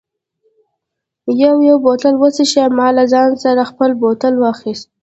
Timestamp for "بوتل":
1.83-2.15, 4.01-4.33